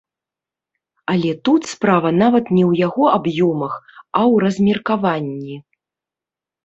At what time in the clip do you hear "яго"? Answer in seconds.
2.87-3.03